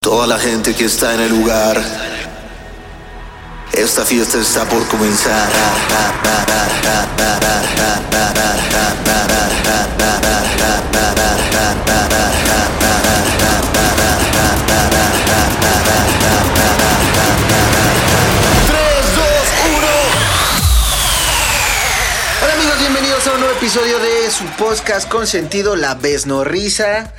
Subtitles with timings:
[0.00, 1.76] Toda la gente que está en el lugar,
[3.72, 5.48] esta fiesta está por comenzar.
[22.40, 27.12] Hola amigos, bienvenidos a un nuevo episodio de su podcast con sentido La Besnorrisa.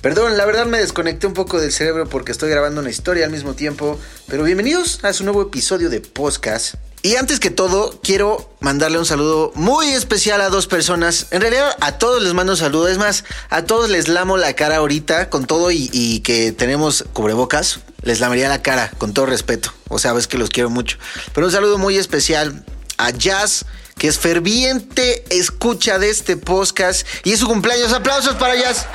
[0.00, 3.30] Perdón, la verdad me desconecté un poco del cerebro porque estoy grabando una historia al
[3.30, 4.00] mismo tiempo.
[4.28, 6.76] Pero bienvenidos a su nuevo episodio de podcast.
[7.02, 11.26] Y antes que todo, quiero mandarle un saludo muy especial a dos personas.
[11.32, 12.88] En realidad, a todos les mando un saludo.
[12.88, 17.04] Es más, a todos les lamo la cara ahorita con todo y, y que tenemos
[17.12, 17.80] cubrebocas.
[18.00, 19.70] Les lamaría la cara con todo respeto.
[19.88, 20.96] O sea, ves que los quiero mucho.
[21.34, 22.64] Pero un saludo muy especial
[22.96, 23.66] a Jazz,
[23.98, 27.06] que es ferviente escucha de este podcast.
[27.24, 27.92] Y es su cumpleaños.
[27.92, 28.86] Aplausos para Jazz.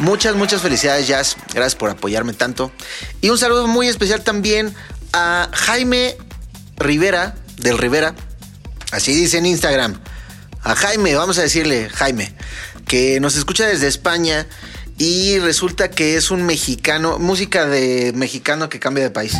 [0.00, 1.36] Muchas, muchas felicidades, Jazz.
[1.52, 2.72] Gracias por apoyarme tanto.
[3.20, 4.74] Y un saludo muy especial también
[5.12, 6.16] a Jaime
[6.78, 8.14] Rivera, del Rivera.
[8.92, 10.00] Así dice en Instagram.
[10.62, 12.34] A Jaime, vamos a decirle Jaime,
[12.86, 14.46] que nos escucha desde España
[14.96, 19.34] y resulta que es un mexicano, música de mexicano que cambia de país.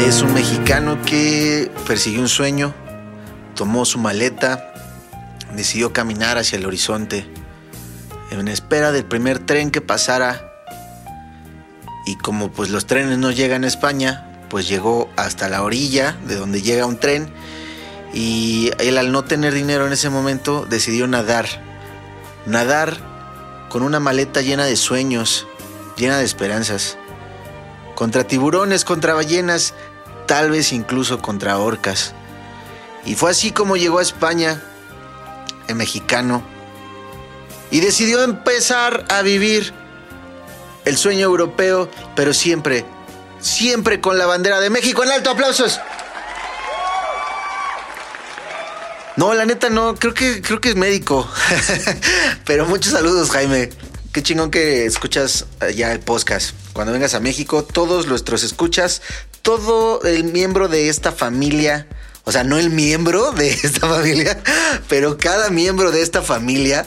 [0.00, 2.74] Es un mexicano que persiguió un sueño,
[3.54, 4.72] tomó su maleta,
[5.54, 7.26] decidió caminar hacia el horizonte
[8.30, 10.52] en espera del primer tren que pasara
[12.06, 16.36] y como pues los trenes no llegan a España, pues llegó hasta la orilla de
[16.36, 17.30] donde llega un tren
[18.14, 21.46] y él al no tener dinero en ese momento decidió nadar.
[22.46, 22.96] Nadar
[23.68, 25.46] con una maleta llena de sueños,
[25.96, 26.96] llena de esperanzas.
[27.94, 29.74] Contra tiburones, contra ballenas,
[30.26, 32.14] tal vez incluso contra orcas.
[33.04, 34.62] Y fue así como llegó a España,
[35.74, 36.42] mexicano,
[37.70, 39.72] y decidió empezar a vivir
[40.84, 42.84] el sueño europeo, pero siempre,
[43.40, 45.30] siempre con la bandera de México en alto.
[45.30, 45.80] ¡Aplausos!
[49.16, 51.28] No, la neta no, creo que, creo que es médico.
[52.46, 53.70] pero muchos saludos, Jaime.
[54.12, 56.52] Qué chingón que escuchas ya el podcast.
[56.72, 59.02] Cuando vengas a México, todos nuestros escuchas,
[59.42, 61.86] todo el miembro de esta familia,
[62.28, 64.38] o sea, no el miembro de esta familia,
[64.86, 66.86] pero cada miembro de esta familia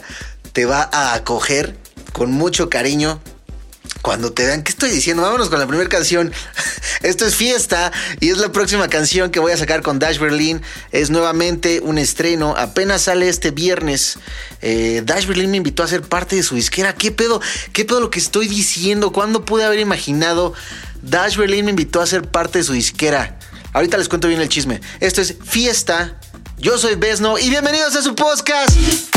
[0.52, 1.76] te va a acoger
[2.12, 3.20] con mucho cariño.
[4.02, 5.24] Cuando te vean, ¿qué estoy diciendo?
[5.24, 6.32] Vámonos con la primera canción.
[7.02, 10.62] Esto es fiesta y es la próxima canción que voy a sacar con Dash Berlin.
[10.92, 12.54] Es nuevamente un estreno.
[12.56, 14.20] Apenas sale este viernes.
[14.60, 16.94] Eh, Dash Berlin me invitó a ser parte de su disquera.
[16.94, 17.40] ¿Qué pedo?
[17.72, 19.10] ¿Qué pedo lo que estoy diciendo?
[19.10, 20.54] ¿Cuándo pude haber imaginado?
[21.02, 23.40] Dash Berlin me invitó a ser parte de su disquera.
[23.72, 24.80] Ahorita les cuento bien el chisme.
[25.00, 26.18] Esto es fiesta.
[26.58, 29.11] Yo soy Besno y bienvenidos a su podcast.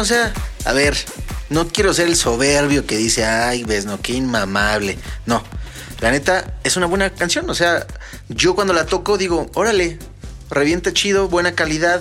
[0.00, 0.32] O sea,
[0.64, 0.96] a ver,
[1.50, 4.98] no quiero ser el soberbio que dice, ay, ves, no, qué inmamable.
[5.26, 5.44] No,
[6.00, 7.86] la neta es una buena canción, o sea,
[8.28, 9.98] yo cuando la toco digo, órale,
[10.50, 12.00] revienta chido, buena calidad.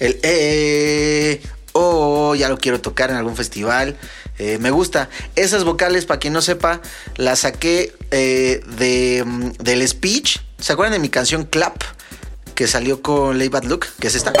[0.00, 1.40] El eh,
[1.72, 3.96] oh, ya lo quiero tocar en algún festival.
[4.38, 5.08] Eh, me gusta.
[5.34, 6.80] Esas vocales, para quien no sepa,
[7.16, 10.38] las saqué eh, de, mm, del speech.
[10.58, 11.82] ¿Se acuerdan de mi canción Clap?
[12.54, 14.32] Que salió con Lay Bad Look, que es esta.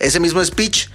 [0.00, 0.88] Ese mismo speech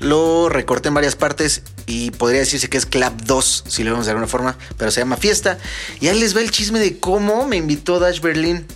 [0.00, 4.06] lo recorté en varias partes y podría decirse que es Clap 2, si lo vemos
[4.06, 5.58] de alguna forma, pero se llama Fiesta.
[6.00, 8.66] Y ahí les va el chisme de cómo me invitó Dash Berlin.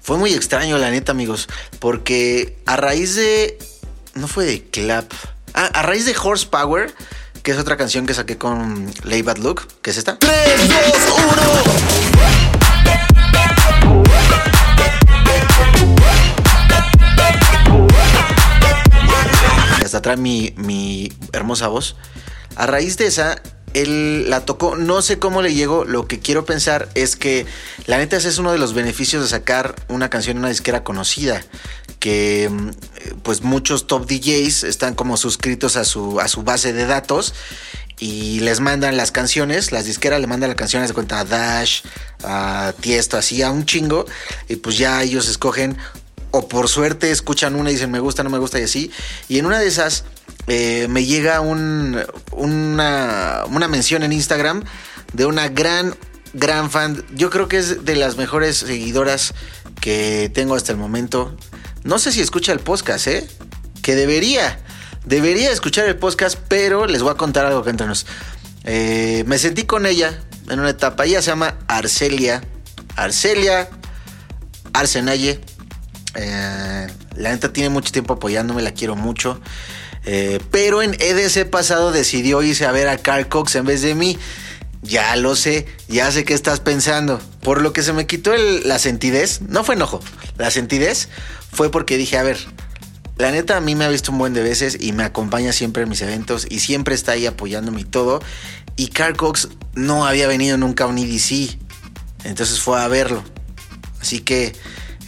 [0.00, 1.48] Fue muy extraño, la neta, amigos,
[1.78, 3.58] porque a raíz de.
[4.14, 5.12] No fue de Clap.
[5.54, 6.94] Ah, a raíz de Horsepower,
[7.42, 10.18] que es otra canción que saqué con Lay Bad Look, que es esta.
[10.18, 10.32] 3,
[10.68, 12.37] 2,
[19.88, 21.96] hasta trae mi, mi hermosa voz.
[22.56, 23.40] A raíz de esa,
[23.74, 27.46] él la tocó, no sé cómo le llegó, lo que quiero pensar es que
[27.86, 30.84] la neta ese es uno de los beneficios de sacar una canción en una disquera
[30.84, 31.42] conocida,
[31.98, 32.70] que mm,
[33.22, 37.34] pues muchos top DJs están como suscritos a su, a su base de datos
[37.98, 41.82] y les mandan las canciones, las disqueras le mandan las canciones de cuenta a Dash,
[42.22, 44.06] a Tiesto, así a un chingo,
[44.48, 45.76] y pues ya ellos escogen
[46.30, 48.90] o por suerte escuchan una y dicen me gusta, no me gusta y así.
[49.28, 50.04] Y en una de esas
[50.46, 51.98] eh, me llega un,
[52.32, 54.64] una, una mención en Instagram
[55.12, 55.94] de una gran,
[56.34, 57.04] gran fan.
[57.14, 59.34] Yo creo que es de las mejores seguidoras
[59.80, 61.36] que tengo hasta el momento.
[61.84, 63.28] No sé si escucha el podcast, ¿eh?
[63.82, 64.60] Que debería.
[65.04, 68.06] Debería escuchar el podcast, pero les voy a contar algo que entre nos.
[68.64, 70.20] Eh, me sentí con ella
[70.50, 71.06] en una etapa.
[71.06, 72.42] Ella se llama Arcelia.
[72.96, 73.70] Arcelia
[74.72, 75.40] Arsenalle
[76.18, 79.40] eh, la neta tiene mucho tiempo apoyándome, la quiero mucho.
[80.04, 83.94] Eh, pero en EDC pasado decidió irse a ver a Carl Cox en vez de
[83.94, 84.18] mí.
[84.82, 87.20] Ya lo sé, ya sé qué estás pensando.
[87.42, 90.00] Por lo que se me quitó la sentidez, no fue enojo,
[90.36, 91.08] la sentidez
[91.52, 92.38] fue porque dije, a ver,
[93.16, 95.82] la neta a mí me ha visto un buen de veces y me acompaña siempre
[95.82, 98.20] en mis eventos y siempre está ahí apoyándome y todo.
[98.76, 101.58] Y Carl Cox no había venido nunca a un EDC,
[102.24, 103.24] entonces fue a verlo.
[104.00, 104.54] Así que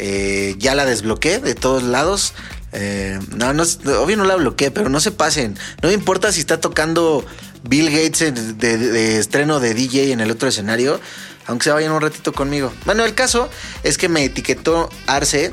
[0.03, 2.33] eh, ya la desbloqueé de todos lados.
[2.73, 3.65] Eh, no, no,
[4.01, 5.59] obvio no la bloqueé, pero no se pasen.
[5.83, 7.23] No me importa si está tocando
[7.65, 10.99] Bill Gates de, estreno de DJ en el otro escenario,
[11.47, 12.73] aunque se vayan un ratito conmigo.
[12.87, 13.51] Bueno, el caso
[13.83, 15.53] es que me etiquetó Arce.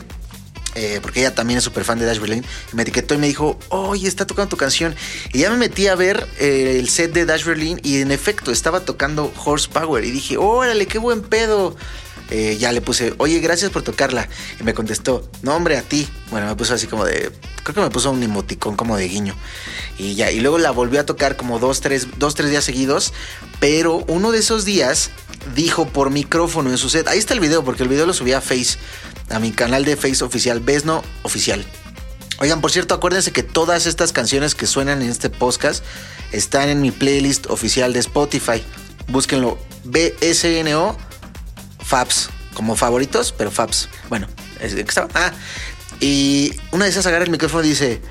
[0.75, 3.57] Eh, porque ella también es súper fan de Dash Berlin, me etiquetó y me dijo,
[3.69, 4.95] oye, está tocando tu canción.
[5.33, 8.81] Y ya me metí a ver el set de Dash Berlin y en efecto estaba
[8.81, 10.05] tocando Horsepower.
[10.05, 11.75] Y dije, órale, qué buen pedo.
[12.29, 14.27] Eh, ya le puse, oye, gracias por tocarla.
[14.59, 16.07] Y me contestó, no, hombre, a ti.
[16.29, 17.31] Bueno, me puso así como de,
[17.63, 19.35] creo que me puso un emoticón como de guiño.
[19.97, 23.13] Y ya, y luego la volvió a tocar como dos, tres, dos, tres días seguidos.
[23.59, 25.11] Pero uno de esos días
[25.55, 28.33] dijo por micrófono en su set, ahí está el video, porque el video lo subí
[28.33, 28.77] a Face,
[29.29, 31.65] a mi canal de Face oficial, Besno Oficial.
[32.39, 35.83] Oigan, por cierto, acuérdense que todas estas canciones que suenan en este podcast
[36.31, 38.61] están en mi playlist oficial de Spotify.
[39.07, 41.06] Búsquenlo BSNO
[41.87, 43.87] Fabs, como favoritos, pero Fabs.
[44.09, 44.27] Bueno,
[44.59, 45.07] estaba.
[45.13, 45.31] Ah,
[45.99, 48.01] y una de esas agarra el micrófono y dice: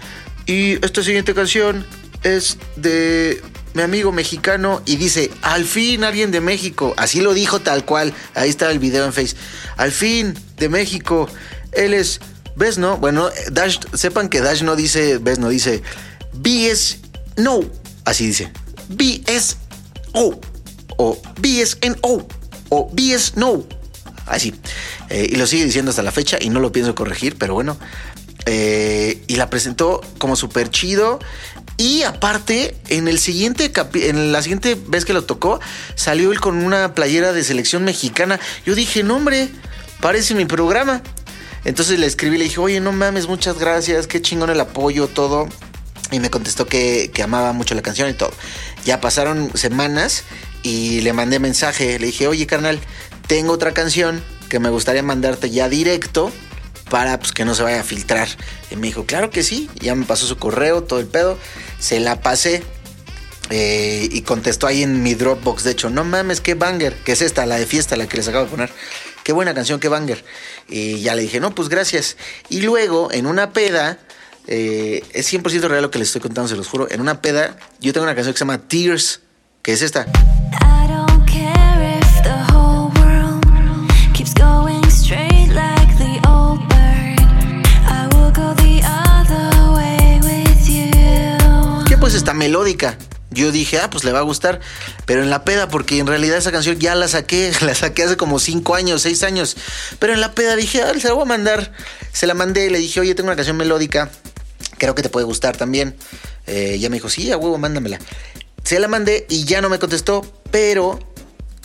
[0.47, 1.87] Y esta siguiente canción
[2.23, 3.43] es de
[3.75, 6.95] mi amigo mexicano y dice, al fin alguien de México.
[6.97, 8.15] Así lo dijo tal cual.
[8.35, 9.37] Ahí está el video en Face.
[9.77, 11.29] Al fin de México.
[11.73, 12.21] Él es,
[12.57, 12.97] ¿ves no?
[12.97, 15.51] Bueno, Dash, sepan que Dash no dice, ¿ves no?
[15.51, 15.83] Dice,
[16.33, 17.01] BS
[17.37, 17.61] no.
[18.07, 18.51] Así dice.
[18.89, 19.59] BS
[20.15, 20.41] O.
[20.97, 22.27] O BSNO o
[22.71, 23.65] BS no.
[24.27, 24.55] Así.
[25.09, 27.77] Eh, y lo sigue diciendo hasta la fecha y no lo pienso corregir, pero bueno.
[28.45, 31.19] Eh, y la presentó como súper chido.
[31.77, 35.61] Y aparte, en el siguiente en la siguiente vez que lo tocó,
[35.95, 38.41] salió él con una playera de selección mexicana.
[38.65, 39.49] Yo dije, no, hombre,
[40.01, 41.03] parece mi programa.
[41.65, 45.49] Entonces le escribí, le dije, oye, no mames, muchas gracias, qué chingón el apoyo, todo.
[46.13, 48.31] Y me contestó que, que amaba mucho la canción y todo.
[48.85, 50.23] Ya pasaron semanas
[50.67, 52.81] y le mandé mensaje, le dije, oye carnal,
[53.29, 56.33] tengo otra canción que me gustaría mandarte ya directo
[56.91, 58.27] para pues, que no se vaya a filtrar.
[58.73, 61.39] Y me dijo, claro que sí, ya me pasó su correo, todo el pedo,
[61.79, 62.65] se la pasé.
[63.51, 67.23] Eh, y contestó ahí en mi Dropbox, de hecho, no mames, qué banger, que es
[67.23, 68.71] esta, la de fiesta, la que les acabo de poner.
[69.23, 70.25] Qué buena canción, qué banger.
[70.69, 72.17] Y ya le dije, no, pues gracias.
[72.49, 74.01] Y luego, en una peda,
[74.49, 76.91] eh, es 100% real lo que les estoy contando, se los juro.
[76.91, 79.21] En una peda, yo tengo una canción que se llama Tears,
[79.67, 80.07] que es esta.
[91.89, 92.97] Que pues está melódica.
[93.33, 94.61] Yo dije, ah, pues le va a gustar,
[95.05, 98.17] pero en la peda, porque en realidad esa canción ya la saqué, la saqué hace
[98.17, 99.57] como 5 años, 6 años.
[99.99, 101.73] Pero en la peda dije, ah, se la voy a mandar.
[102.13, 104.11] Se la mandé, y le dije, oye, tengo una canción melódica,
[104.79, 105.97] creo que te puede gustar también.
[106.47, 107.99] Eh, ya me dijo, sí, a huevo, mándamela.
[108.67, 110.99] Se la mandé y ya no me contestó, pero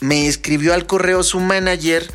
[0.01, 2.07] me escribió al correo su manager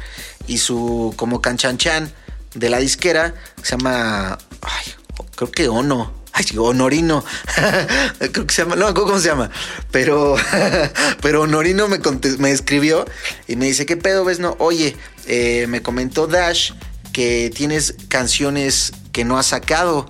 [0.47, 2.13] y su como canchanchan
[2.55, 4.93] de la disquera, se llama, ay,
[5.35, 6.15] creo que Ono.
[6.33, 7.25] Ay, Honorino.
[8.19, 9.51] creo que se llama, no, ¿cómo se llama?
[9.91, 10.37] Pero,
[11.21, 11.99] pero Honorino me,
[12.39, 13.07] me escribió
[13.49, 14.39] y me dice, ¿qué pedo ves?
[14.39, 16.75] No, oye, eh, me comentó Dash
[17.13, 20.07] que tienes canciones que no has sacado.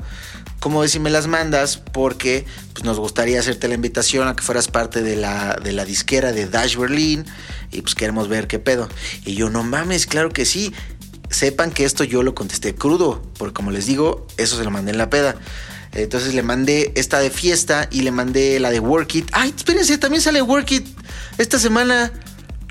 [0.61, 1.77] ¿Cómo ves si me las mandas?
[1.77, 5.85] Porque pues, nos gustaría hacerte la invitación a que fueras parte de la, de la
[5.85, 7.25] disquera de Dash Berlin
[7.71, 8.89] y pues queremos ver qué pedo.
[9.25, 10.73] Y yo, no mames, claro que sí.
[11.31, 14.93] Sepan que esto yo lo contesté crudo, porque como les digo, eso se lo mandé
[14.93, 15.37] en la peda.
[15.93, 19.29] Entonces le mandé esta de fiesta y le mandé la de Work It.
[19.33, 20.87] Ay, espérense, también sale Work It
[21.39, 22.13] esta semana.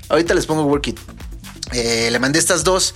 [0.08, 1.00] Ahorita les pongo Work It.
[1.72, 2.94] Eh, le mandé estas dos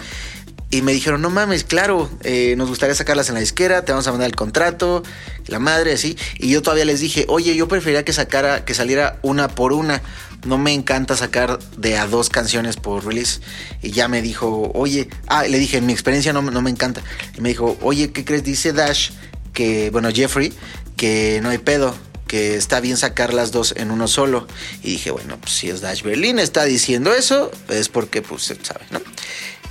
[0.71, 4.07] y me dijeron, no mames, claro, eh, nos gustaría sacarlas en la disquera, te vamos
[4.07, 5.03] a mandar el contrato,
[5.47, 6.17] la madre, así.
[6.39, 10.01] Y yo todavía les dije, oye, yo preferiría que sacara, que saliera una por una.
[10.47, 13.41] No me encanta sacar de a dos canciones por release.
[13.83, 17.03] Y ya me dijo, oye, ah, le dije, en mi experiencia no, no me encanta.
[17.37, 18.45] Y me dijo, oye, ¿qué crees?
[18.45, 19.11] Dice Dash
[19.53, 20.53] que, bueno, Jeffrey,
[20.97, 21.97] que no hay pedo,
[22.29, 24.47] que está bien sacar las dos en uno solo.
[24.85, 28.85] Y dije, bueno, pues si es Dash Berlin está diciendo eso, es porque, pues, sabe,
[28.93, 29.01] ¿no?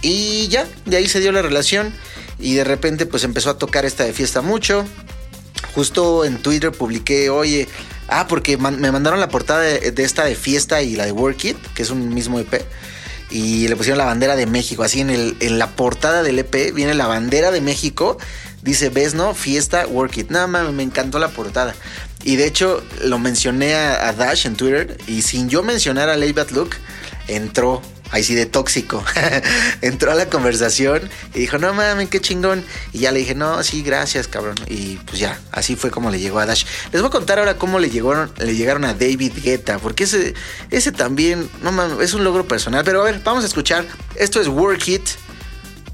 [0.01, 1.93] Y ya, de ahí se dio la relación
[2.39, 4.85] y de repente pues empezó a tocar esta de fiesta mucho.
[5.75, 7.67] Justo en Twitter publiqué, oye,
[8.07, 11.57] ah, porque me mandaron la portada de, esta de fiesta y la de Work It,
[11.75, 12.65] que es un mismo EP.
[13.29, 14.83] Y le pusieron la bandera de México.
[14.83, 18.17] Así en, el, en la portada del EP viene la bandera de México.
[18.63, 19.35] Dice, ves, ¿no?
[19.35, 20.31] Fiesta, Work It.
[20.31, 21.75] Nada más, me encantó la portada.
[22.23, 24.97] Y de hecho lo mencioné a, Dash en Twitter.
[25.07, 26.71] Y sin yo mencionar a Bad Look,
[27.27, 29.03] entró ahí sí de tóxico,
[29.81, 32.63] entró a la conversación y dijo, no mames, qué chingón.
[32.93, 34.55] Y ya le dije, no, sí, gracias, cabrón.
[34.67, 36.65] Y pues ya, así fue como le llegó a Dash.
[36.91, 40.33] Les voy a contar ahora cómo le llegaron, le llegaron a David Guetta, porque ese,
[40.71, 41.49] ese también,
[42.01, 42.83] es un logro personal.
[42.83, 43.85] Pero a ver, vamos a escuchar.
[44.15, 45.09] Esto es Work It.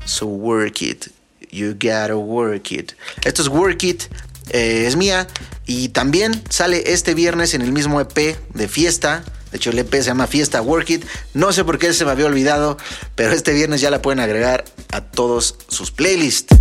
[0.06, 1.08] So work it.
[1.52, 2.94] You gotta work it.
[3.24, 4.04] Esto es Work It.
[4.52, 5.28] Eh, es mía.
[5.66, 9.24] Y también sale este viernes en el mismo EP de fiesta
[9.56, 11.06] de hecho, el EP se llama Fiesta Work It.
[11.34, 12.76] No sé por qué se me había olvidado,
[13.16, 16.54] pero este viernes ya la pueden agregar a todos sus playlists.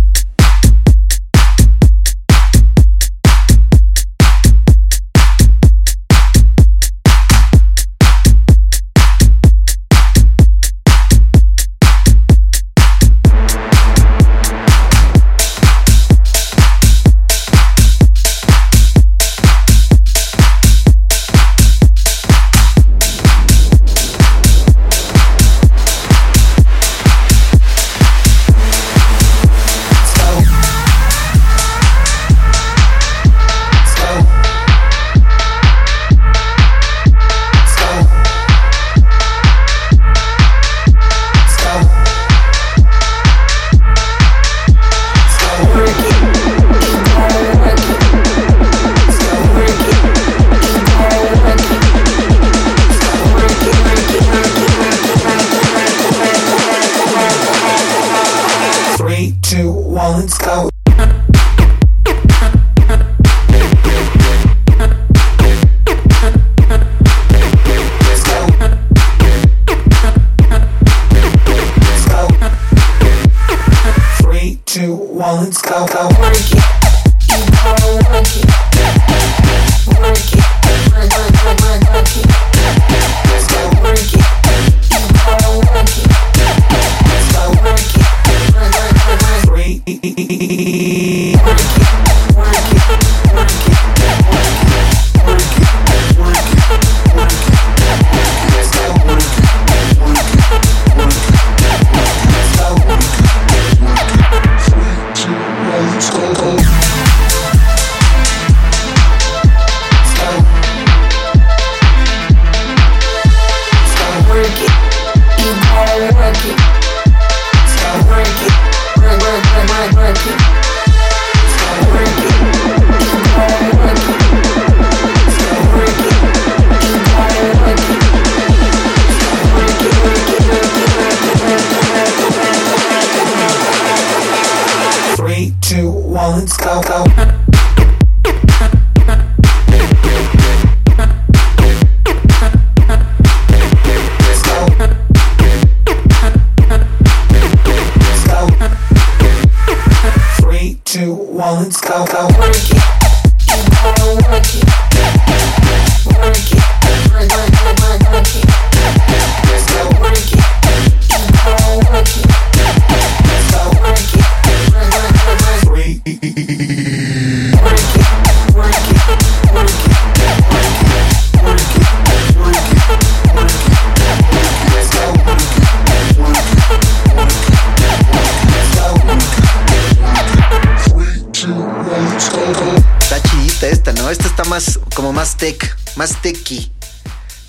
[184.49, 186.71] Más, como más tech, más techy.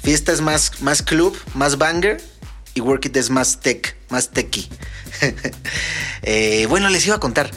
[0.03, 2.23] Fiesta es más, más club, más banger.
[2.75, 4.69] Y Work It es más tech, más techy.
[6.23, 7.51] Eh, bueno, les iba a contar.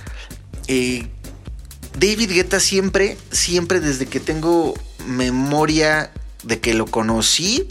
[0.68, 1.08] Eh,
[1.98, 4.76] David Guetta siempre, siempre desde que tengo
[5.08, 6.12] memoria
[6.44, 7.68] de que lo conocí,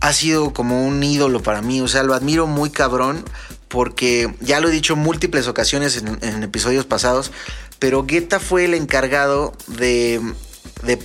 [0.00, 1.80] ha sido como un ídolo para mí.
[1.82, 3.24] O sea, lo admiro muy cabrón
[3.68, 7.30] porque ya lo he dicho múltiples ocasiones en, episodios pasados,
[7.80, 10.20] pero Guetta fue el encargado de,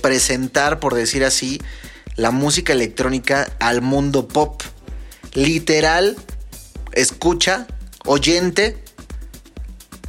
[0.02, 1.60] presentar, por decir así,
[2.14, 4.62] la música electrónica al mundo pop.
[5.32, 6.16] Literal,
[6.92, 7.66] escucha,
[8.04, 8.82] oyente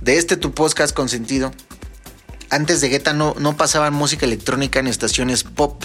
[0.02, 1.54] de este tu podcast consentido.
[2.50, 5.84] Antes de Guetta no, no pasaban música electrónica en estaciones pop.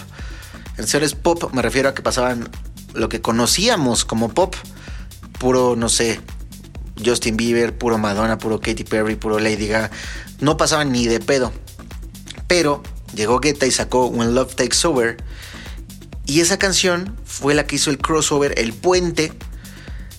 [0.76, 2.50] En estaciones pop me refiero a que pasaban
[2.92, 4.56] lo que conocíamos como pop.
[5.38, 6.20] Puro, no sé,
[7.04, 9.90] Justin Bieber, puro Madonna, puro Katy Perry, puro Lady Gaga.
[10.42, 11.52] No pasaban ni de pedo.
[12.48, 12.82] Pero
[13.14, 15.16] llegó Guetta y sacó When Love Takes Over.
[16.26, 19.32] Y esa canción fue la que hizo el crossover, el puente,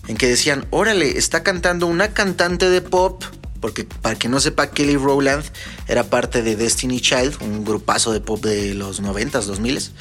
[0.07, 3.21] en que decían, órale, está cantando una cantante de pop.
[3.59, 5.43] Porque para que no sepa, Kelly Rowland
[5.89, 9.91] era parte de Destiny Child, un grupazo de pop de los 90s, 2000s.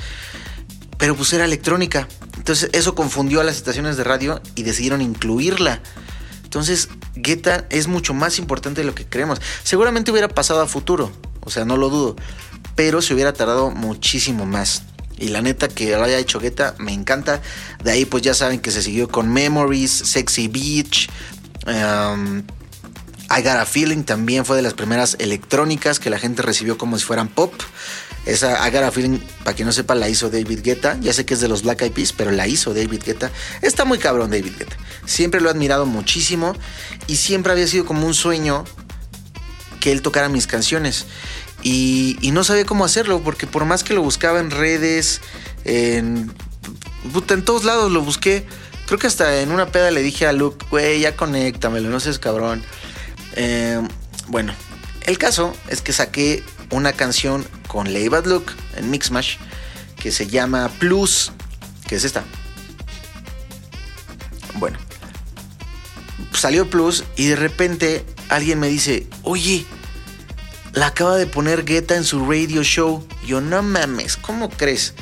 [0.98, 2.06] Pero pues era electrónica.
[2.36, 5.82] Entonces eso confundió a las estaciones de radio y decidieron incluirla.
[6.52, 9.40] Entonces, Guetta es mucho más importante de lo que creemos.
[9.62, 11.10] Seguramente hubiera pasado a futuro,
[11.40, 12.14] o sea, no lo dudo,
[12.76, 14.82] pero se hubiera tardado muchísimo más.
[15.16, 17.40] Y la neta que lo haya hecho Guetta me encanta.
[17.82, 21.08] De ahí pues ya saben que se siguió con Memories, Sexy Beach.
[21.66, 22.40] Um,
[23.30, 26.98] I Got a Feeling también fue de las primeras electrónicas que la gente recibió como
[26.98, 27.54] si fueran pop.
[28.24, 30.96] Esa I Got a Feeling, para quien no sepa, la hizo David Guetta.
[31.00, 33.30] Ya sé que es de los Black Eyed Peas, pero la hizo David Guetta.
[33.62, 34.76] Está muy cabrón David Guetta.
[35.06, 36.54] Siempre lo he admirado muchísimo
[37.08, 38.64] y siempre había sido como un sueño
[39.80, 41.06] que él tocara mis canciones.
[41.62, 45.20] Y, no sabía cómo hacerlo, porque por más que lo buscaba en redes,
[45.64, 46.32] en,
[47.28, 48.46] en todos lados lo busqué.
[48.86, 52.18] Creo que hasta en una peda le dije a Luke, güey, ya conéctamelo, no seas
[52.18, 52.62] cabrón.
[53.34, 53.80] Eh,
[54.28, 54.54] bueno,
[55.02, 59.38] el caso es que saqué una canción con Bad Look en Mixmash
[59.96, 61.32] que se llama Plus,
[61.88, 62.22] que es esta.
[64.56, 64.76] Bueno,
[66.34, 69.64] salió Plus y de repente alguien me dice, oye,
[70.74, 73.06] la acaba de poner Guetta en su radio show.
[73.24, 74.92] Yo, no mames, ¿cómo crees?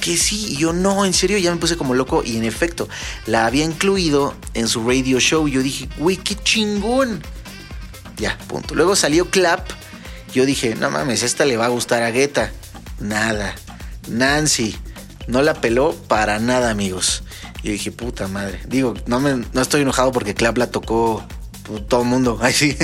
[0.00, 2.88] Que sí, yo no, en serio, ya me puse como loco y en efecto,
[3.26, 5.46] la había incluido en su radio show.
[5.48, 7.22] Yo dije, güey, qué chingón.
[8.16, 8.74] Ya, punto.
[8.74, 9.68] Luego salió Clap.
[10.32, 12.50] Yo dije, no mames, esta le va a gustar a Guetta.
[13.00, 13.54] Nada.
[14.08, 14.76] Nancy.
[15.26, 17.22] No la peló para nada, amigos.
[17.62, 18.60] Y dije, puta madre.
[18.66, 21.24] Digo, no, me, no estoy enojado porque Clap la tocó
[21.88, 22.38] todo el mundo.
[22.42, 22.76] Ay, sí.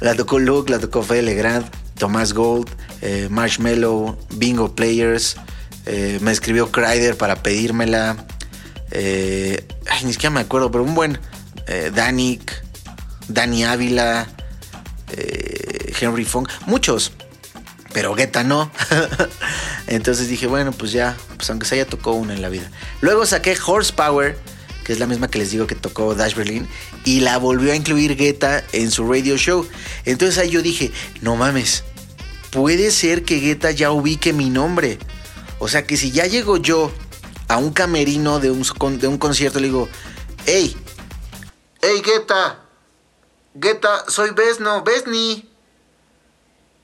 [0.00, 1.66] La tocó Luke, la tocó Fede Legrand,
[1.98, 2.68] Tomás Gold,
[3.00, 5.36] eh, Marshmallow, Bingo Players.
[5.86, 8.26] Eh, me escribió Kryder para pedírmela.
[8.90, 11.18] Eh, ay, ni siquiera me acuerdo, pero un buen.
[11.94, 12.50] Danik,
[13.28, 14.26] Dani Ávila,
[16.00, 17.12] Henry Fong, muchos.
[17.92, 18.70] Pero Guetta no.
[19.86, 22.70] Entonces dije, bueno, pues ya, pues aunque se haya tocó una en la vida.
[23.00, 24.36] Luego saqué Horsepower
[24.88, 26.66] que es la misma que les digo que tocó Dash Berlin,
[27.04, 29.68] y la volvió a incluir Guetta en su radio show.
[30.06, 31.84] Entonces ahí yo dije, no mames,
[32.50, 34.98] puede ser que Guetta ya ubique mi nombre.
[35.58, 36.90] O sea que si ya llego yo
[37.48, 38.64] a un camerino de un,
[38.98, 39.90] de un concierto, le digo,
[40.46, 40.74] hey,
[41.82, 42.64] hey Guetta,
[43.52, 45.50] Guetta, soy Besno, Besni.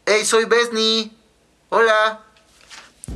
[0.07, 1.11] Hey, soy Besni.
[1.71, 2.21] Hola.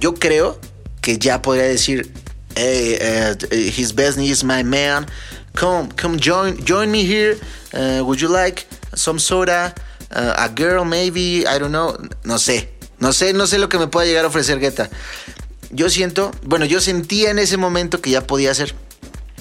[0.01, 0.59] Yo creo
[1.03, 2.11] que ya podría decir,
[2.57, 5.07] hey, uh, his best is my man.
[5.55, 7.37] Come, come join, join me here.
[7.74, 9.74] Uh, would you like some soda?
[10.11, 11.94] A girl, maybe, I don't know.
[12.24, 14.88] No sé, no sé, no sé lo que me pueda llegar a ofrecer Guetta.
[15.70, 18.74] Yo siento, bueno, yo sentía en ese momento que ya podía hacer.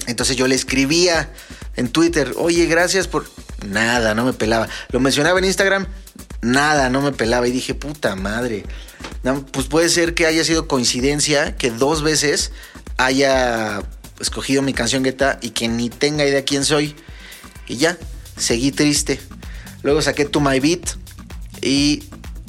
[0.06, 1.32] Entonces yo le escribía
[1.76, 3.24] en Twitter, oye, gracias por...
[3.66, 4.68] Nada, no me pelaba.
[4.90, 5.86] Lo mencionaba en Instagram,
[6.40, 7.48] nada, no me pelaba.
[7.48, 8.64] Y dije, puta madre.
[9.52, 12.52] pues puede ser que haya sido coincidencia que dos veces
[12.96, 13.82] haya
[14.20, 16.96] escogido mi canción Guetta y que ni tenga idea quién soy.
[17.66, 17.96] Y ya,
[18.36, 19.20] seguí triste.
[19.82, 20.96] Luego saqué To My Beat
[21.62, 22.04] y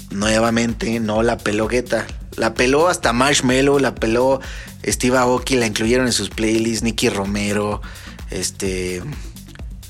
[0.10, 2.08] nuevamente no la peló Guetta.
[2.36, 4.39] La peló hasta Marshmello, la peló
[4.86, 7.82] Steve Aoki, la incluyeron en sus playlists, Nicky Romero,
[8.30, 9.04] este,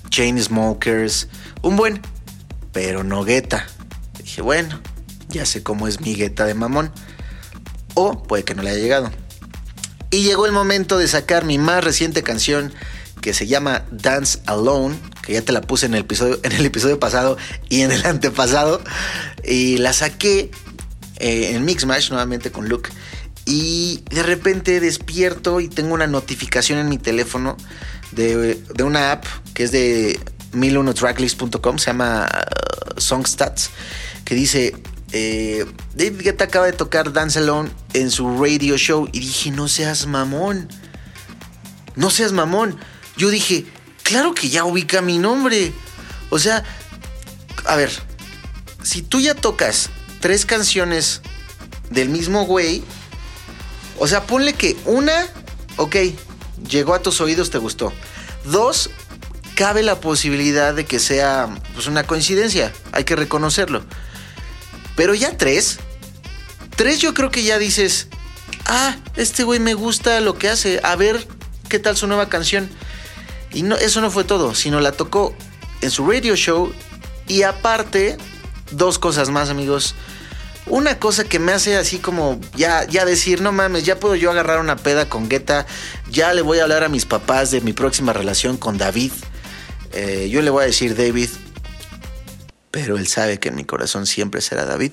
[0.09, 1.27] Chain Smokers,
[1.61, 2.01] un buen,
[2.73, 3.67] pero no Guetta.
[4.29, 4.79] Dije, bueno,
[5.29, 6.91] ya sé cómo es mi Guetta de mamón.
[7.95, 9.11] O puede que no le haya llegado.
[10.11, 12.71] Y llegó el momento de sacar mi más reciente canción
[13.21, 16.63] que se llama Dance Alone, que ya te la puse en el episodio, en el
[16.63, 17.37] episodio pasado
[17.69, 18.83] y en el antepasado.
[19.43, 20.51] Y la saqué
[21.17, 22.91] eh, en Mixmash nuevamente con Luke.
[23.45, 27.57] Y de repente despierto y tengo una notificación en mi teléfono
[28.11, 30.19] de, una app que es de
[30.53, 32.29] 1001tracklist.com, se llama
[32.99, 33.69] Songstats,
[34.25, 34.75] que dice,
[35.11, 39.67] eh, David Guetta acaba de tocar Dance Alone en su radio show y dije, no
[39.67, 40.69] seas mamón,
[41.95, 42.79] no seas mamón.
[43.17, 43.65] Yo dije,
[44.03, 45.73] claro que ya ubica mi nombre.
[46.29, 46.63] O sea,
[47.65, 47.91] a ver,
[48.83, 51.21] si tú ya tocas tres canciones
[51.89, 52.83] del mismo güey,
[53.97, 55.27] o sea, ponle que una,
[55.77, 55.95] ok,
[56.69, 57.91] llegó a tus oídos, te gustó.
[58.45, 58.89] Dos,
[59.59, 63.83] cabe la posibilidad de que sea pues, una coincidencia, hay que reconocerlo.
[64.95, 65.79] Pero ya tres,
[66.77, 68.07] tres yo creo que ya dices,
[68.67, 71.27] ah, este güey me gusta lo que hace, a ver
[71.67, 72.69] qué tal su nueva canción.
[73.51, 75.35] Y no, eso no fue todo, sino la tocó
[75.81, 76.71] en su radio show
[77.27, 78.17] y aparte,
[78.71, 79.93] dos cosas más amigos.
[80.67, 84.31] Una cosa que me hace así como ya, ya decir, no mames, ya puedo yo
[84.31, 85.65] agarrar una peda con Guetta,
[86.09, 89.11] ya le voy a hablar a mis papás de mi próxima relación con David.
[89.93, 91.29] Eh, yo le voy a decir David,
[92.71, 94.91] pero él sabe que en mi corazón siempre será David.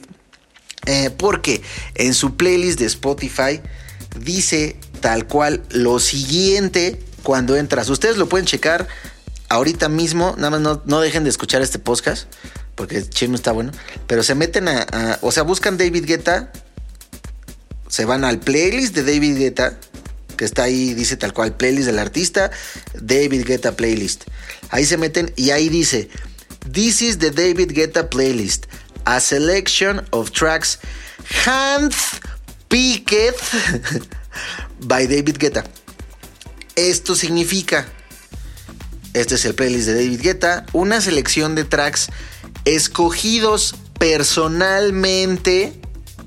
[0.87, 1.63] Eh, porque
[1.95, 3.61] en su playlist de Spotify
[4.19, 7.89] dice tal cual lo siguiente cuando entras.
[7.89, 8.87] Ustedes lo pueden checar
[9.49, 12.29] ahorita mismo, nada más no, dejen de escuchar este podcast
[12.75, 13.73] porque el chino está bueno.
[14.07, 16.53] Pero se meten a, O sea, buscan David Guetta.
[17.89, 19.79] Se van al playlist de David Guetta.
[20.37, 22.51] Que está ahí, dice tal cual, playlist del artista.
[22.95, 24.25] David Guetta playlist.
[24.71, 26.09] Ahí se meten y ahí dice.
[26.71, 28.67] This is the David Guetta playlist.
[29.05, 30.79] A selection of tracks
[31.45, 33.35] handpicked
[34.81, 35.65] by David Guetta.
[36.75, 37.87] Esto significa.
[39.15, 40.67] Este es el playlist de David Guetta.
[40.73, 42.09] Una selección de tracks
[42.65, 45.73] escogidos personalmente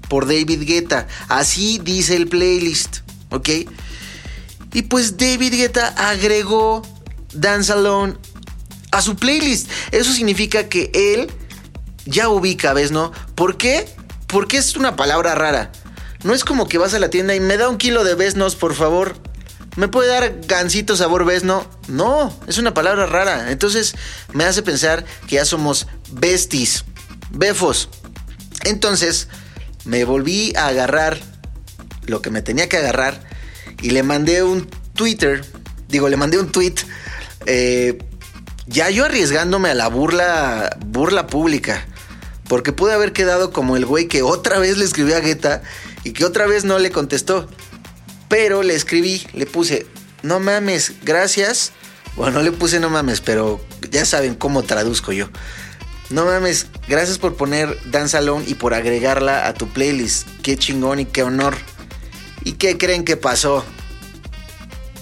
[0.07, 1.07] por David Guetta.
[1.27, 3.49] Así dice el playlist, ¿ok?
[4.73, 6.81] Y pues David Guetta agregó
[7.33, 8.15] Dance Alone
[8.91, 9.69] a su playlist.
[9.91, 11.31] Eso significa que él
[12.05, 13.11] ya ubica, ¿ves, no?
[13.35, 13.87] ¿Por qué?
[14.27, 15.71] Porque es una palabra rara.
[16.23, 18.55] No es como que vas a la tienda y me da un kilo de besnos,
[18.55, 19.15] por favor.
[19.75, 21.65] ¿Me puede dar gansito sabor besno?
[21.87, 23.51] No, es una palabra rara.
[23.51, 23.95] Entonces
[24.33, 26.83] me hace pensar que ya somos besties,
[27.29, 27.89] befos.
[28.65, 29.29] Entonces
[29.85, 31.19] me volví a agarrar
[32.05, 33.28] lo que me tenía que agarrar
[33.81, 35.43] y le mandé un Twitter,
[35.87, 36.75] digo, le mandé un tweet,
[37.45, 37.97] eh,
[38.67, 41.85] ya yo arriesgándome a la burla, burla pública,
[42.47, 45.61] porque pude haber quedado como el güey que otra vez le escribió a Guetta
[46.03, 47.47] y que otra vez no le contestó.
[48.27, 49.87] Pero le escribí, le puse,
[50.21, 51.71] no mames, gracias.
[52.15, 55.29] Bueno, no le puse no mames, pero ya saben cómo traduzco yo.
[56.09, 60.27] No mames, gracias por poner Dance Alone y por agregarla a tu playlist.
[60.43, 61.55] Qué chingón y qué honor.
[62.43, 63.65] ¿Y qué creen que pasó?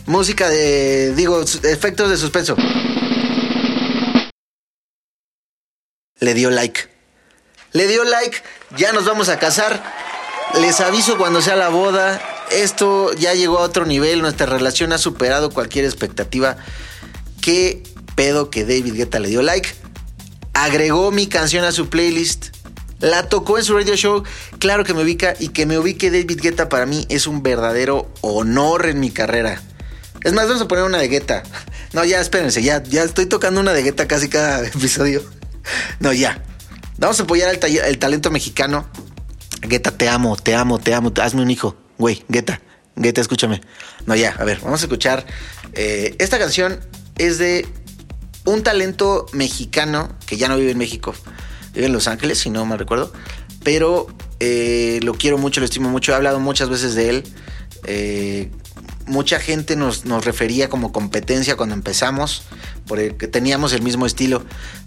[0.05, 2.55] Música de, digo, efectos de suspenso.
[6.19, 6.81] Le dio like.
[7.73, 8.37] Le dio like,
[8.75, 9.83] ya nos vamos a casar.
[10.61, 12.21] Les aviso cuando sea la boda
[12.51, 16.57] esto ya llegó a otro nivel, nuestra relación ha superado cualquier expectativa.
[17.41, 17.83] ¿Qué
[18.15, 19.69] pedo que David Guetta le dio like?
[20.53, 22.56] Agregó mi canción a su playlist.
[22.99, 24.23] La tocó en su radio show.
[24.59, 28.11] Claro que me ubica y que me ubique David Guetta para mí es un verdadero
[28.21, 29.61] honor en mi carrera.
[30.23, 31.43] Es más, vamos a poner una de Guetta.
[31.93, 35.23] No, ya espérense, ya, ya estoy tocando una de Guetta casi cada episodio.
[36.01, 36.43] No, ya.
[36.97, 38.85] Vamos a apoyar el talento mexicano.
[39.61, 41.13] Guetta, te amo, te amo, te amo.
[41.15, 41.77] Hazme un hijo.
[41.97, 42.61] Güey, Guetta,
[42.95, 43.61] Guetta, escúchame.
[44.05, 45.25] No, ya, a ver, vamos a escuchar.
[45.73, 46.79] Eh, esta canción
[47.17, 47.65] es de
[48.45, 51.15] un talento mexicano que ya no vive en México.
[51.73, 53.11] Vive en Los Ángeles, si no me recuerdo.
[53.63, 54.07] Pero
[54.39, 56.11] eh, lo quiero mucho, lo estimo mucho.
[56.11, 57.23] He hablado muchas veces de él.
[57.85, 58.51] Eh,
[59.05, 62.43] mucha gente nos, nos, refería como competencia cuando empezamos,
[62.85, 64.43] porque teníamos el mismo estilo,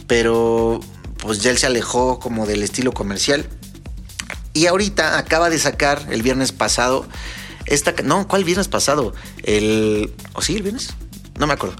[0.07, 0.81] pero
[1.19, 3.47] pues ya él se alejó como del estilo comercial
[4.53, 7.07] y ahorita acaba de sacar el viernes pasado
[7.67, 7.95] esta...
[8.03, 9.15] No, ¿cuál viernes pasado?
[9.45, 10.13] El...
[10.33, 10.91] ¿O sí, el viernes?
[11.39, 11.77] No me acuerdo.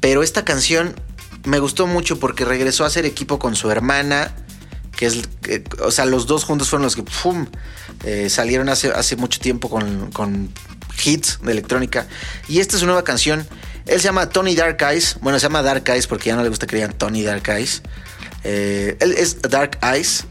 [0.00, 0.94] Pero esta canción
[1.44, 4.34] me gustó mucho porque regresó a hacer equipo con su hermana,
[4.94, 5.22] que es...
[5.82, 7.04] o sea, los dos juntos fueron los que.
[8.04, 10.50] Eh, salieron hace, hace mucho tiempo con, con
[11.04, 12.06] hits de electrónica.
[12.48, 13.46] Y esta es su nueva canción.
[13.86, 15.18] Él se llama Tony Dark Eyes.
[15.20, 17.82] Bueno, se llama Dark Eyes porque ya no le gusta que digan Tony Dark Eyes.
[18.44, 20.26] Eh, él es Dark Eyes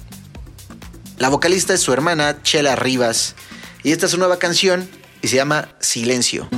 [1.18, 3.36] la vocalista es su hermana, Chela Rivas,
[3.84, 4.88] y esta es su nueva canción
[5.22, 6.50] y se llama Silencio.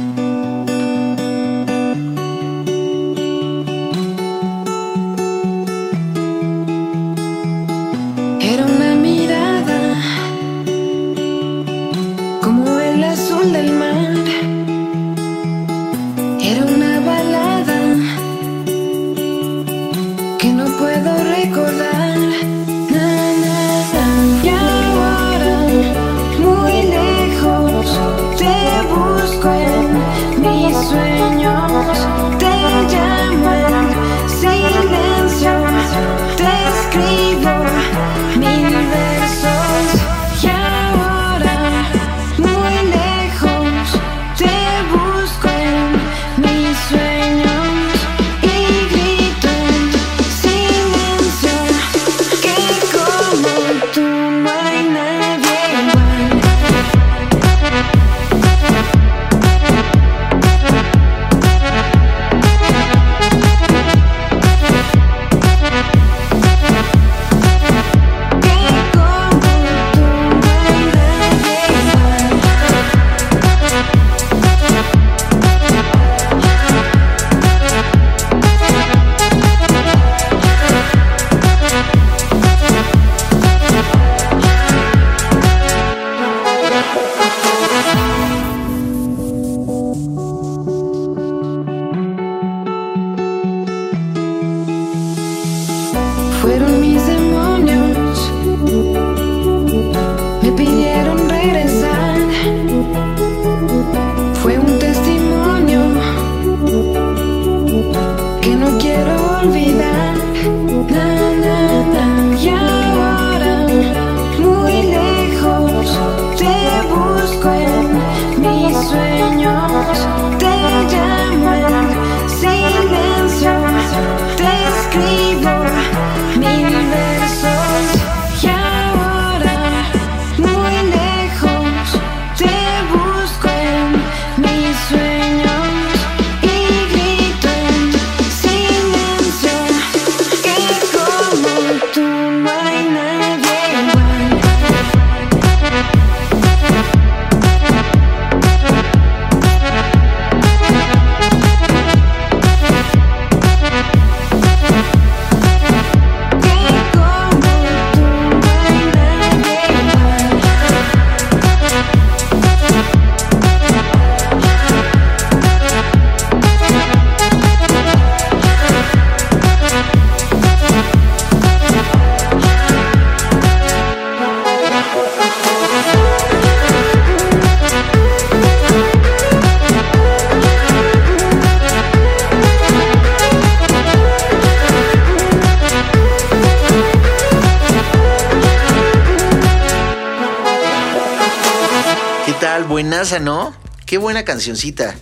[193.96, 194.94] Qué buena cancioncita.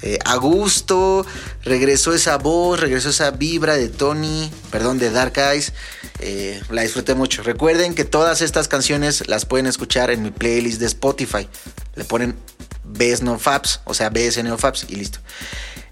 [0.00, 1.26] Eh, a gusto,
[1.64, 5.74] regresó esa voz, regresó esa vibra de Tony, perdón, de Dark Eyes.
[6.20, 7.42] Eh, la disfruté mucho.
[7.42, 11.46] Recuerden que todas estas canciones las pueden escuchar en mi playlist de Spotify.
[11.94, 12.36] Le ponen
[12.84, 15.18] Best No Fabs, o sea, BSN Fabs y listo.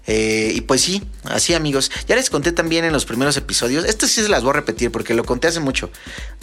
[0.07, 1.91] Eh, y pues sí, así amigos.
[2.07, 3.85] Ya les conté también en los primeros episodios.
[3.85, 5.91] Esto sí se las voy a repetir porque lo conté hace mucho.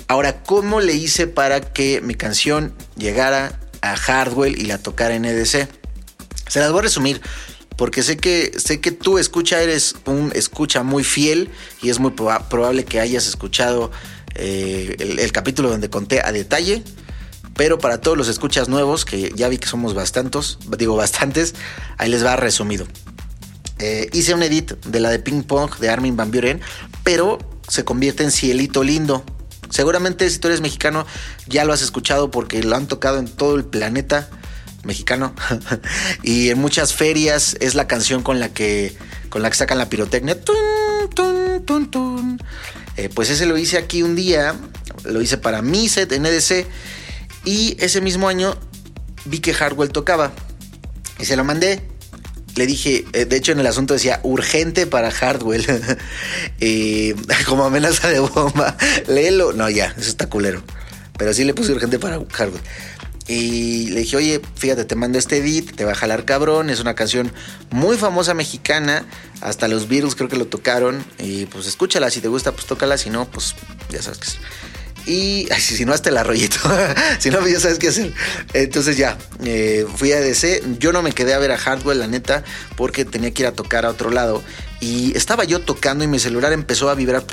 [0.06, 5.24] Ahora, ¿cómo le hice para que mi canción llegara a Hardwell y la tocara en
[5.24, 5.82] EDC?
[6.48, 7.20] Se las voy a resumir
[7.76, 11.50] porque sé que, sé que tú escucha, eres un escucha muy fiel
[11.82, 13.90] y es muy probable que hayas escuchado
[14.36, 16.82] eh, el, capítulo donde conté a detalle.
[17.56, 21.54] Pero para todos los escuchas nuevos, que ya vi que somos bastantes, digo bastantes,
[21.98, 22.86] ahí les va resumido.
[23.78, 26.60] Eh, hice un edit de la de Ping Pong de Armin Van Buren,
[27.04, 29.24] pero se convierte en Cielito Lindo.
[29.70, 31.06] Seguramente si tú eres mexicano
[31.46, 34.28] ya lo has escuchado porque lo han tocado en todo el planeta
[34.84, 35.34] mexicano
[36.22, 38.96] y en muchas ferias es la canción con la que
[39.28, 40.36] con la que sacan la pirotecnia.
[42.96, 44.54] Eh, pues ese lo hice aquí un día,
[45.04, 46.66] lo hice para mi set en EDC
[47.44, 48.56] y ese mismo año
[49.24, 50.32] vi que Hardwell tocaba
[51.18, 51.82] y se lo mandé.
[52.54, 55.66] Le dije, eh, de hecho en el asunto decía urgente para Hardwell,
[57.46, 58.76] como amenaza de bomba,
[59.08, 60.62] léelo, no ya, eso está culero,
[61.18, 62.62] pero sí le puse urgente para Hardwell.
[63.26, 66.80] Y le dije, oye, fíjate, te mando este edit, te va a jalar cabrón, es
[66.80, 67.32] una canción
[67.70, 69.06] muy famosa mexicana,
[69.40, 72.98] hasta los Beatles creo que lo tocaron, y pues escúchala, si te gusta, pues tócala,
[72.98, 73.54] si no, pues
[73.88, 74.38] ya sabes qué es.
[75.06, 76.58] Y si no, hasta el arroyito.
[77.18, 78.12] si no, ya sabes qué hacer.
[78.52, 80.62] Entonces ya, eh, fui a DC.
[80.78, 82.44] Yo no me quedé a ver a Hardwell, la neta,
[82.76, 84.42] porque tenía que ir a tocar a otro lado.
[84.80, 87.24] Y estaba yo tocando y mi celular empezó a vibrar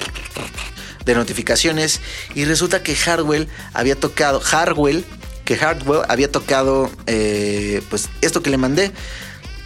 [1.06, 2.02] de notificaciones.
[2.36, 4.40] Y resulta que Hardwell había tocado.
[4.40, 5.06] Hardwell,
[5.52, 8.94] que Hardwell había tocado, eh, pues esto que le mandé.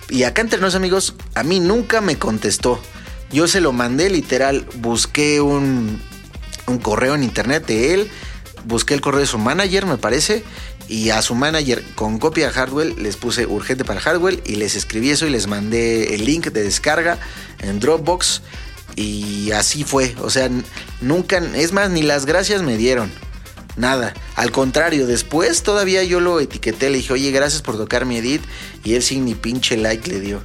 [0.09, 2.81] Y acá entre los amigos, a mí nunca me contestó.
[3.31, 6.01] Yo se lo mandé literal, busqué un,
[6.65, 8.09] un correo en internet de él,
[8.65, 10.43] busqué el correo de su manager, me parece,
[10.87, 14.75] y a su manager con copia a Hardwell les puse urgente para Hardwell y les
[14.75, 17.19] escribí eso y les mandé el link de descarga
[17.59, 18.41] en Dropbox
[18.95, 20.49] y así fue, o sea,
[21.01, 23.11] nunca, es más, ni las gracias me dieron.
[23.77, 28.17] Nada, al contrario, después todavía yo lo etiqueté, le dije, oye, gracias por tocar mi
[28.17, 28.41] edit,
[28.83, 30.41] y él sin ni pinche like le dio.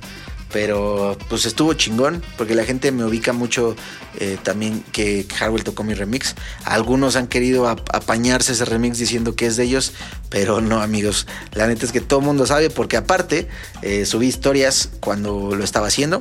[0.52, 3.76] Pero pues estuvo chingón, porque la gente me ubica mucho
[4.18, 6.34] eh, también que Hardwell tocó mi remix.
[6.64, 9.92] Algunos han querido apañarse ese remix diciendo que es de ellos,
[10.28, 11.28] pero no amigos.
[11.52, 13.46] La neta es que todo el mundo sabe, porque aparte
[13.82, 16.18] eh, subí historias cuando lo estaba haciendo.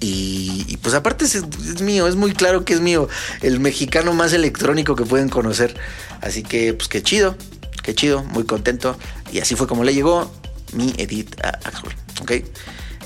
[0.00, 3.08] Y, pues aparte es, es, mío, es muy claro que es mío,
[3.42, 5.74] el mexicano más electrónico que pueden conocer.
[6.20, 7.36] Así que pues qué chido,
[7.82, 8.96] qué chido, muy contento.
[9.32, 10.32] Y así fue como le llegó
[10.72, 11.92] mi edit a Axel.
[12.20, 12.32] ¿ok?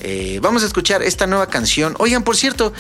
[0.01, 1.95] Eh, vamos a escuchar esta nueva canción.
[1.99, 2.73] Oigan, por cierto,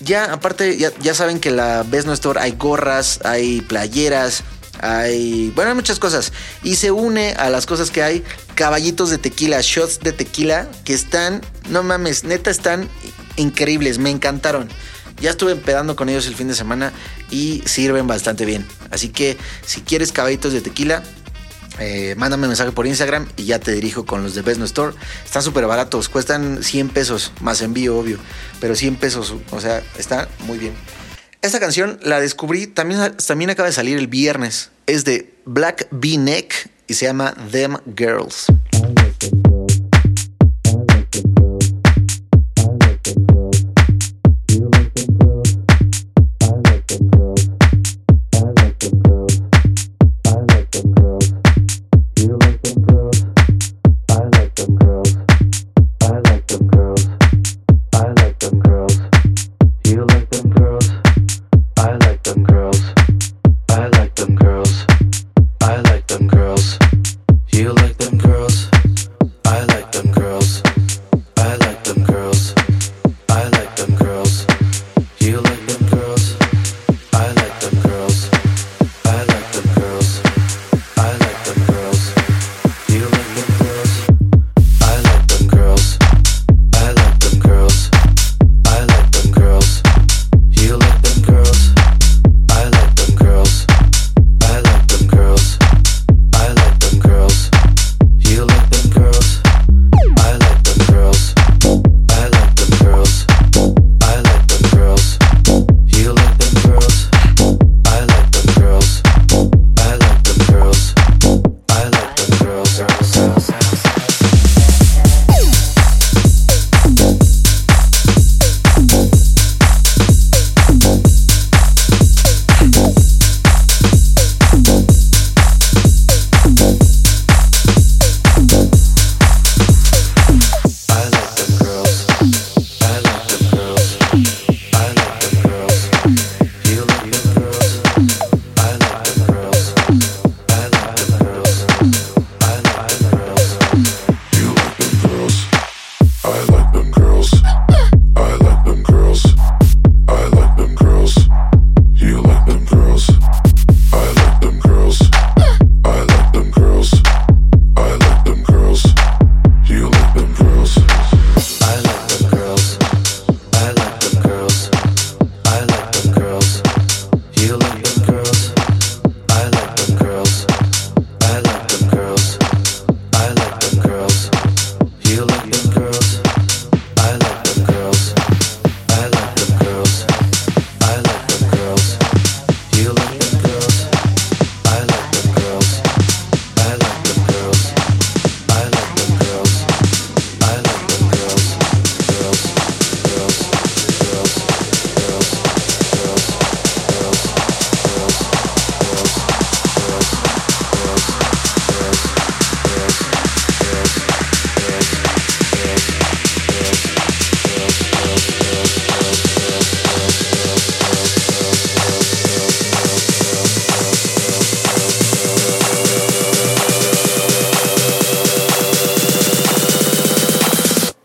[0.00, 4.42] ya aparte, ya, saben que la Best No Store hay gorras, hay playeras,
[4.80, 6.32] hay, bueno, hay muchas cosas.
[6.62, 10.94] Y se une a las cosas que hay caballitos de tequila, shots de tequila, que
[10.94, 12.88] están, no mames, neta están
[13.36, 14.68] increíbles, me encantaron.
[15.20, 16.92] Ya estuve empedando con ellos el fin de semana
[17.30, 18.66] y sirven bastante bien.
[18.90, 21.02] Así que si quieres caballitos de tequila,
[21.78, 24.64] eh, mándame un mensaje por Instagram y ya te dirijo con los de Best No
[24.64, 24.94] Store.
[25.24, 28.18] Están súper baratos, cuestan 100 pesos más envío, obvio,
[28.60, 30.74] pero 100 pesos, o sea, está muy bien.
[31.40, 34.70] Esta canción la descubrí, también, también acaba de salir el viernes.
[34.86, 38.46] Es de Black V-Neck y se llama Them Girls.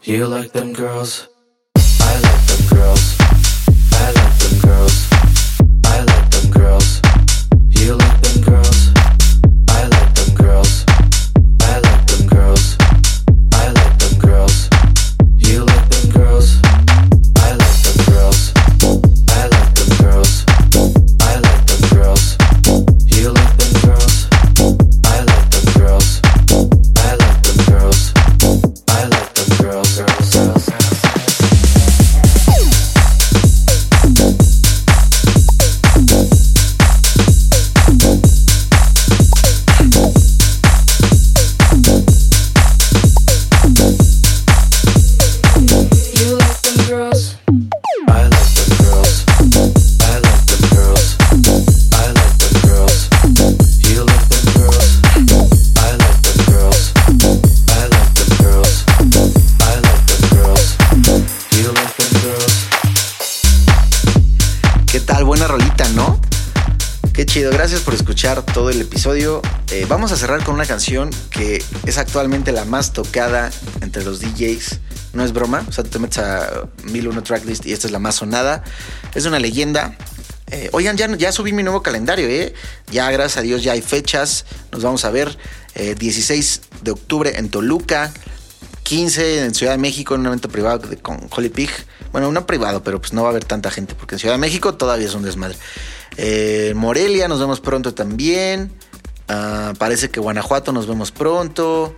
[0.07, 1.27] You like them girls?
[68.67, 69.41] Todo el episodio.
[69.71, 73.49] Eh, vamos a cerrar con una canción que es actualmente la más tocada
[73.79, 74.81] entre los DJs.
[75.13, 77.99] No es broma, o sea, tú te metes a 1001 Tracklist y esta es la
[77.99, 78.65] más sonada.
[79.15, 79.95] Es una leyenda.
[80.51, 82.53] Eh, oigan, ya, ya subí mi nuevo calendario, ¿eh?
[82.91, 84.43] Ya, gracias a Dios, ya hay fechas.
[84.73, 85.37] Nos vamos a ver
[85.75, 88.11] eh, 16 de octubre en Toluca.
[88.83, 91.69] 15 en Ciudad de México en un evento privado con Holy Pig.
[92.11, 94.39] Bueno, no privado, pero pues no va a haber tanta gente porque en Ciudad de
[94.39, 95.57] México todavía es un desmadre.
[96.17, 98.71] Eh, Morelia nos vemos pronto también.
[99.27, 101.95] Ah, parece que Guanajuato nos vemos pronto.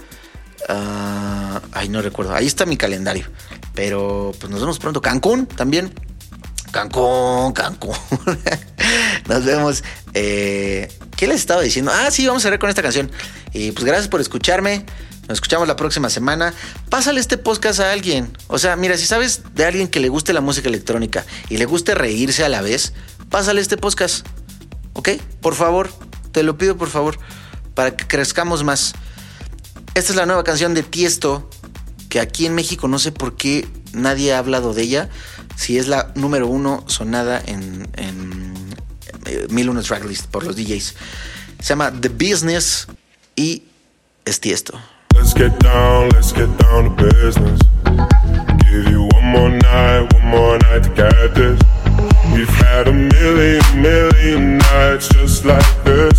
[0.67, 2.33] Ah, ay, no recuerdo.
[2.33, 3.25] Ahí está mi calendario.
[3.73, 5.01] Pero pues nos vemos pronto.
[5.01, 5.93] Cancún también.
[6.71, 7.95] Cancún, Cancún.
[9.27, 9.83] Nos vemos.
[10.13, 11.91] Eh, ¿Qué les estaba diciendo?
[11.93, 13.11] Ah, sí, vamos a ver con esta canción.
[13.53, 14.85] Y pues gracias por escucharme.
[15.27, 16.53] Nos escuchamos la próxima semana.
[16.89, 18.35] Pásale este podcast a alguien.
[18.47, 21.65] O sea, mira, si sabes de alguien que le guste la música electrónica y le
[21.65, 22.93] guste reírse a la vez,
[23.29, 24.25] pásale este podcast.
[24.93, 25.09] ¿Ok?
[25.41, 25.89] Por favor,
[26.31, 27.17] te lo pido por favor,
[27.73, 28.93] para que crezcamos más.
[29.95, 31.49] Esta es la nueva canción de Tiesto,
[32.09, 35.09] que aquí en México no sé por qué nadie ha hablado de ella.
[35.55, 38.53] Si es la número uno sonada en, en
[39.25, 40.95] eh, 1001 Tracklist por los DJs.
[41.59, 42.87] Se llama The Business
[43.35, 43.63] y
[44.25, 44.79] es Tiesto.
[45.13, 47.59] Let's get down, let's get down to business.
[48.69, 51.59] Give you one more night, one more night to get this.
[52.33, 56.18] We've had a million, million nights just like this.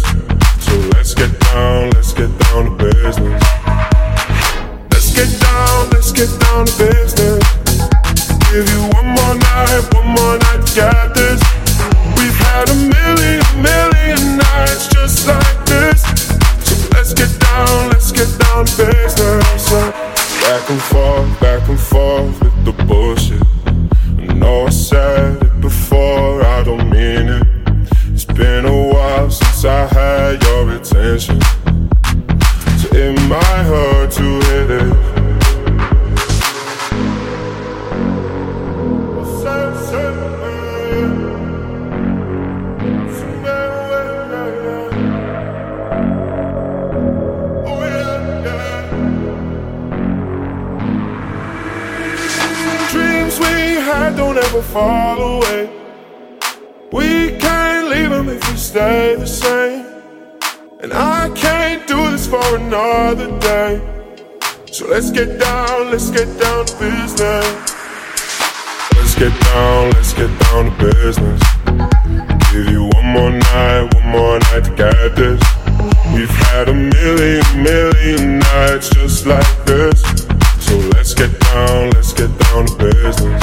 [79.81, 83.43] So let's get down, let's get down to business.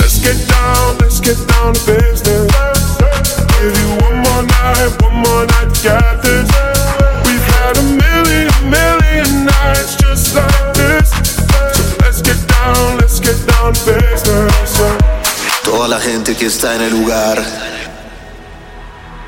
[0.00, 2.96] Let's get down, let's get down to business.
[3.60, 6.48] Give you one more night, one more night to get this.
[7.28, 11.10] We've had a million, million nights just like this.
[11.76, 14.80] So let's get down, let's get down to business.
[15.64, 17.36] Toda la gente que está en el lugar.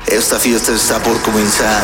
[0.07, 1.83] Esta fiesta está por comenzar.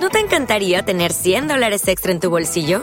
[0.00, 2.82] ¿No te encantaría tener 100 dólares extra en tu bolsillo?